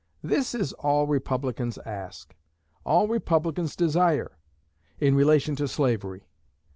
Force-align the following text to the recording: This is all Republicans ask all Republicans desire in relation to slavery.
This 0.23 0.55
is 0.55 0.73
all 0.73 1.05
Republicans 1.05 1.77
ask 1.85 2.33
all 2.83 3.07
Republicans 3.07 3.75
desire 3.75 4.39
in 4.99 5.13
relation 5.13 5.55
to 5.57 5.67
slavery. 5.67 6.23